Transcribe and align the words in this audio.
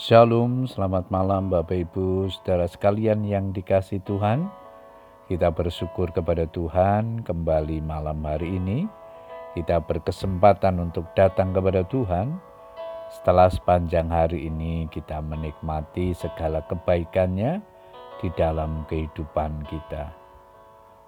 Shalom, 0.00 0.64
selamat 0.64 1.12
malam 1.12 1.52
Bapak 1.52 1.76
Ibu, 1.76 2.32
saudara 2.32 2.64
sekalian 2.64 3.20
yang 3.20 3.52
dikasih 3.52 4.00
Tuhan. 4.08 4.48
Kita 5.28 5.52
bersyukur 5.52 6.08
kepada 6.08 6.48
Tuhan 6.48 7.20
kembali 7.20 7.84
malam 7.84 8.24
hari 8.24 8.56
ini. 8.56 8.88
Kita 9.52 9.84
berkesempatan 9.84 10.80
untuk 10.80 11.04
datang 11.12 11.52
kepada 11.52 11.84
Tuhan. 11.84 12.32
Setelah 13.12 13.52
sepanjang 13.52 14.08
hari 14.08 14.48
ini 14.48 14.88
kita 14.88 15.20
menikmati 15.20 16.16
segala 16.16 16.64
kebaikannya 16.64 17.60
di 18.24 18.32
dalam 18.40 18.88
kehidupan 18.88 19.68
kita. 19.68 20.16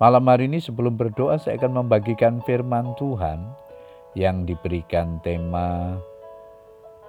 Malam 0.00 0.24
hari 0.32 0.48
ini 0.48 0.64
sebelum 0.64 0.96
berdoa 0.96 1.36
saya 1.36 1.60
akan 1.60 1.84
membagikan 1.84 2.40
firman 2.40 2.96
Tuhan 2.96 3.52
yang 4.16 4.48
diberikan 4.48 5.20
tema 5.20 6.00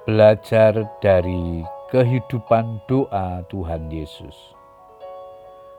belajar 0.10 0.74
dari 1.06 1.62
kehidupan 1.94 2.82
doa 2.90 3.46
Tuhan 3.46 3.94
Yesus. 3.94 4.34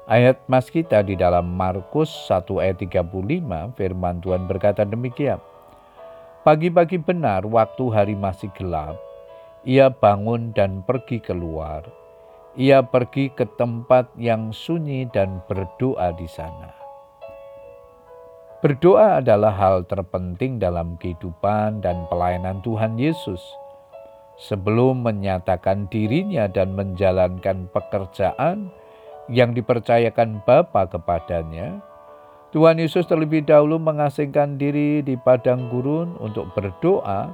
Ayat 0.06 0.38
mas 0.46 0.70
kita 0.70 1.02
di 1.02 1.18
dalam 1.18 1.50
Markus 1.50 2.06
1 2.30 2.46
ayat 2.62 2.78
35 2.78 3.10
firman 3.74 4.22
Tuhan 4.22 4.46
berkata 4.46 4.86
demikian. 4.86 5.42
Pagi-pagi 6.46 7.02
benar 7.02 7.42
waktu 7.42 7.82
hari 7.90 8.14
masih 8.14 8.54
gelap, 8.54 8.94
ia 9.66 9.90
bangun 9.90 10.54
dan 10.54 10.86
pergi 10.86 11.18
keluar. 11.18 11.82
Ia 12.54 12.86
pergi 12.86 13.34
ke 13.34 13.50
tempat 13.58 14.14
yang 14.14 14.54
sunyi 14.54 15.10
dan 15.10 15.42
berdoa 15.50 16.14
di 16.14 16.30
sana. 16.30 16.70
Berdoa 18.62 19.18
adalah 19.18 19.58
hal 19.58 19.90
terpenting 19.90 20.62
dalam 20.62 20.94
kehidupan 21.02 21.82
dan 21.82 22.06
pelayanan 22.06 22.62
Tuhan 22.62 22.94
Yesus 22.94 23.42
sebelum 24.40 25.04
menyatakan 25.04 25.84
dirinya 25.92 26.48
dan 26.48 26.72
menjalankan 26.72 27.68
pekerjaan 27.68 28.72
yang 29.28 29.52
dipercayakan 29.52 30.40
Bapa 30.48 30.88
kepadanya, 30.88 31.84
Tuhan 32.50 32.82
Yesus 32.82 33.06
terlebih 33.06 33.46
dahulu 33.46 33.78
mengasingkan 33.78 34.58
diri 34.58 35.06
di 35.06 35.14
padang 35.14 35.70
gurun 35.70 36.18
untuk 36.18 36.50
berdoa 36.56 37.30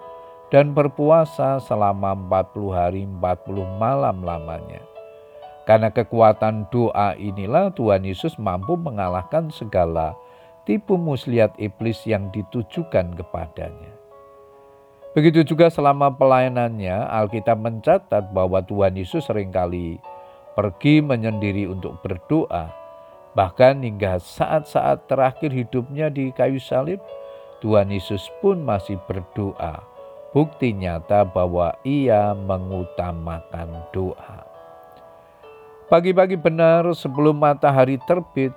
dan 0.53 0.77
berpuasa 0.77 1.57
selama 1.63 2.13
40 2.13 2.77
hari 2.77 3.03
40 3.09 3.81
malam 3.81 4.21
lamanya. 4.21 4.85
Karena 5.65 5.89
kekuatan 5.91 6.69
doa 6.69 7.17
inilah 7.17 7.73
Tuhan 7.73 8.05
Yesus 8.05 8.37
mampu 8.37 8.77
mengalahkan 8.77 9.51
segala 9.51 10.15
tipu 10.69 11.01
muslihat 11.01 11.57
iblis 11.57 12.05
yang 12.05 12.29
ditujukan 12.31 13.17
kepadanya. 13.17 13.96
Begitu 15.17 15.49
juga 15.49 15.73
selama 15.73 16.13
pelayanannya, 16.13 16.93
Alkitab 17.09 17.57
mencatat 17.57 18.37
bahwa 18.37 18.61
Tuhan 18.61 19.01
Yesus 19.01 19.25
sering 19.25 19.49
kali 19.49 19.97
pergi 20.53 21.01
menyendiri 21.01 21.65
untuk 21.73 21.97
berdoa. 22.05 22.69
Bahkan 23.33 23.81
hingga 23.81 24.21
saat-saat 24.21 25.09
terakhir 25.09 25.57
hidupnya 25.57 26.13
di 26.13 26.37
kayu 26.37 26.61
salib, 26.61 27.01
Tuhan 27.65 27.97
Yesus 27.97 28.29
pun 28.45 28.61
masih 28.61 29.01
berdoa. 29.09 29.81
Bukti 30.37 30.77
nyata 30.77 31.25
bahwa 31.25 31.73
ia 31.81 32.37
mengutamakan 32.37 33.89
doa. 33.97 34.45
Pagi-pagi 35.89 36.37
benar 36.37 36.93
sebelum 36.93 37.41
matahari 37.41 37.97
terbit, 38.05 38.53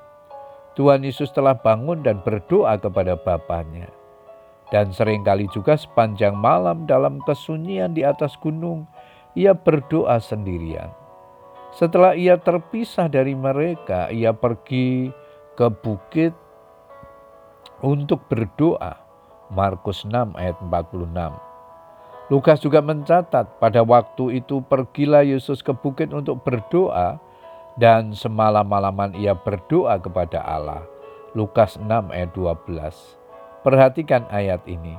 Tuhan 0.76 1.08
Yesus 1.08 1.32
telah 1.32 1.56
bangun 1.56 2.04
dan 2.04 2.20
berdoa 2.20 2.76
kepada 2.76 3.16
Bapaknya 3.16 3.99
dan 4.70 4.94
sering 4.94 5.26
kali 5.26 5.50
juga 5.50 5.74
sepanjang 5.74 6.38
malam 6.38 6.86
dalam 6.86 7.18
kesunyian 7.26 7.98
di 7.98 8.06
atas 8.06 8.38
gunung, 8.38 8.86
ia 9.34 9.58
berdoa 9.58 10.22
sendirian. 10.22 10.94
Setelah 11.74 12.18
ia 12.18 12.38
terpisah 12.38 13.10
dari 13.10 13.34
mereka, 13.38 14.10
ia 14.10 14.34
pergi 14.34 15.14
ke 15.58 15.68
bukit 15.70 16.34
untuk 17.82 18.26
berdoa. 18.30 18.98
Markus 19.50 20.06
6 20.06 20.38
ayat 20.38 20.58
46. 20.62 21.50
Lukas 22.30 22.62
juga 22.62 22.86
mencatat 22.86 23.58
pada 23.58 23.82
waktu 23.82 24.46
itu 24.46 24.62
pergilah 24.62 25.26
Yesus 25.26 25.66
ke 25.66 25.74
bukit 25.74 26.14
untuk 26.14 26.46
berdoa 26.46 27.18
dan 27.82 28.14
semalam-malaman 28.14 29.18
ia 29.18 29.34
berdoa 29.34 29.98
kepada 29.98 30.38
Allah. 30.46 30.86
Lukas 31.34 31.82
6 31.82 31.90
ayat 32.14 32.30
12. 32.38 33.19
Perhatikan 33.60 34.24
ayat 34.32 34.64
ini. 34.66 34.96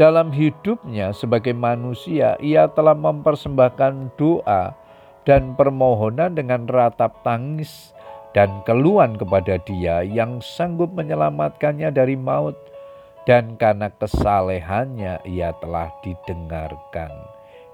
Dalam 0.00 0.32
hidupnya 0.32 1.12
sebagai 1.12 1.52
manusia, 1.52 2.40
ia 2.40 2.64
telah 2.72 2.96
mempersembahkan 2.96 4.16
doa 4.16 4.72
dan 5.28 5.52
permohonan 5.52 6.32
dengan 6.32 6.64
ratap 6.64 7.20
tangis 7.20 7.92
dan 8.32 8.64
keluhan 8.64 9.20
kepada 9.20 9.60
Dia 9.68 10.00
yang 10.00 10.40
sanggup 10.40 10.88
menyelamatkannya 10.96 11.92
dari 11.92 12.16
maut, 12.16 12.56
dan 13.28 13.60
karena 13.60 13.92
kesalehannya 13.92 15.20
ia 15.28 15.52
telah 15.60 15.92
didengarkan. 16.00 17.12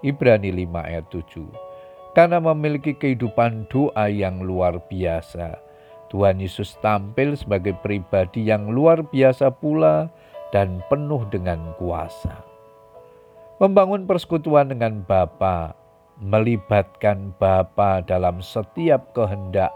Ibrani 0.03 0.51
5 0.51 0.89
ayat 0.91 1.07
7. 1.09 1.47
Karena 2.17 2.43
memiliki 2.43 2.97
kehidupan 2.97 3.69
doa 3.71 4.09
yang 4.11 4.43
luar 4.43 4.83
biasa, 4.89 5.61
Tuhan 6.07 6.39
Yesus 6.39 6.79
tampil 6.79 7.35
sebagai 7.35 7.75
pribadi 7.83 8.47
yang 8.47 8.71
luar 8.71 9.03
biasa 9.03 9.51
pula 9.51 10.07
dan 10.55 10.79
penuh 10.87 11.27
dengan 11.27 11.75
kuasa. 11.75 12.47
Membangun 13.59 14.07
persekutuan 14.07 14.71
dengan 14.71 15.03
Bapa, 15.03 15.75
melibatkan 16.23 17.35
Bapa 17.41 18.05
dalam 18.05 18.39
setiap 18.39 19.11
kehendak 19.17 19.73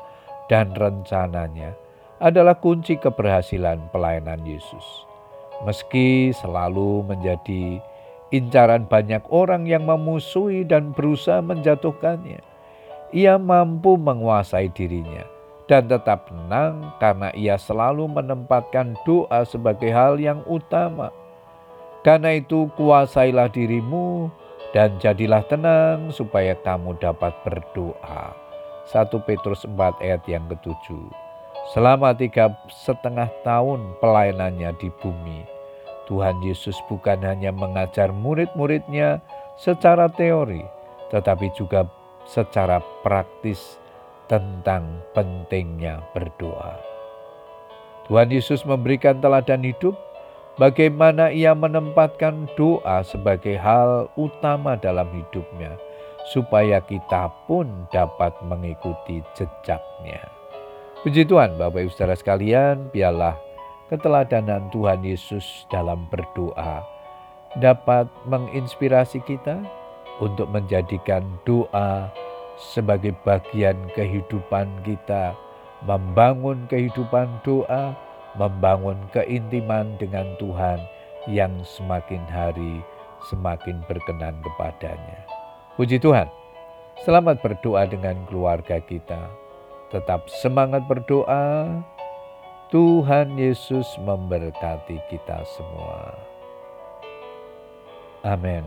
dan 0.47 0.71
rencananya 0.77 1.75
adalah 2.21 2.55
kunci 2.61 3.01
keberhasilan 3.01 3.81
pelayanan 3.91 4.45
Yesus. 4.45 5.09
Meski 5.65 6.31
selalu 6.37 7.09
menjadi 7.09 7.81
incaran 8.31 8.87
banyak 8.87 9.25
orang 9.33 9.67
yang 9.67 9.89
memusuhi 9.89 10.63
dan 10.63 10.93
berusaha 10.95 11.43
menjatuhkannya, 11.43 12.41
ia 13.11 13.35
mampu 13.41 13.99
menguasai 13.99 14.71
dirinya 14.71 15.40
dan 15.71 15.87
tetap 15.87 16.27
tenang 16.27 16.91
karena 16.99 17.31
ia 17.31 17.55
selalu 17.55 18.11
menempatkan 18.11 18.99
doa 19.07 19.47
sebagai 19.47 19.95
hal 19.95 20.19
yang 20.19 20.43
utama. 20.51 21.15
Karena 22.03 22.35
itu 22.35 22.67
kuasailah 22.75 23.47
dirimu 23.55 24.35
dan 24.75 24.99
jadilah 24.99 25.47
tenang 25.47 26.11
supaya 26.11 26.59
kamu 26.59 26.99
dapat 26.99 27.31
berdoa. 27.47 28.35
1 28.91 29.15
Petrus 29.23 29.63
4 29.63 30.03
ayat 30.03 30.27
yang 30.27 30.51
ketujuh. 30.51 31.07
Selama 31.71 32.11
tiga 32.19 32.51
setengah 32.67 33.31
tahun 33.47 33.95
pelayanannya 34.03 34.75
di 34.83 34.91
bumi, 34.99 35.47
Tuhan 36.11 36.43
Yesus 36.43 36.75
bukan 36.91 37.23
hanya 37.23 37.55
mengajar 37.55 38.11
murid-muridnya 38.11 39.23
secara 39.55 40.11
teori, 40.11 40.67
tetapi 41.15 41.47
juga 41.55 41.87
secara 42.27 42.83
praktis 43.07 43.80
tentang 44.31 45.03
pentingnya 45.11 45.99
berdoa. 46.15 46.79
Tuhan 48.07 48.31
Yesus 48.31 48.63
memberikan 48.63 49.19
teladan 49.19 49.67
hidup 49.67 49.99
bagaimana 50.55 51.35
ia 51.35 51.51
menempatkan 51.51 52.47
doa 52.55 53.03
sebagai 53.03 53.59
hal 53.59 54.07
utama 54.15 54.79
dalam 54.79 55.11
hidupnya, 55.11 55.75
supaya 56.31 56.79
kita 56.79 57.27
pun 57.51 57.67
dapat 57.91 58.31
mengikuti 58.47 59.19
jejaknya. 59.35 60.23
Puji 61.03 61.27
Tuhan, 61.27 61.59
Bapak 61.59 61.87
Ibu 61.87 61.91
Saudara 61.91 62.15
sekalian, 62.15 62.87
biarlah 62.95 63.35
keteladanan 63.91 64.71
Tuhan 64.71 65.03
Yesus 65.03 65.67
dalam 65.67 66.07
berdoa 66.07 66.87
dapat 67.59 68.07
menginspirasi 68.31 69.19
kita 69.27 69.59
untuk 70.23 70.47
menjadikan 70.55 71.27
doa 71.43 72.07
sebagai 72.61 73.17
bagian 73.25 73.77
kehidupan 73.97 74.69
kita, 74.85 75.33
membangun 75.89 76.69
kehidupan 76.69 77.41
doa, 77.41 77.97
membangun 78.37 79.01
keintiman 79.17 79.97
dengan 79.97 80.29
Tuhan 80.37 80.79
yang 81.25 81.65
semakin 81.65 82.23
hari 82.29 82.85
semakin 83.29 83.85
berkenan 83.85 84.41
kepadanya. 84.41 85.21
Puji 85.77 86.01
Tuhan, 86.01 86.29
selamat 87.05 87.45
berdoa 87.45 87.85
dengan 87.89 88.17
keluarga 88.29 88.81
kita. 88.81 89.29
Tetap 89.91 90.31
semangat 90.41 90.87
berdoa. 90.87 91.69
Tuhan 92.71 93.35
Yesus 93.35 93.99
memberkati 93.99 95.03
kita 95.11 95.43
semua. 95.43 96.15
Amin. 98.23 98.63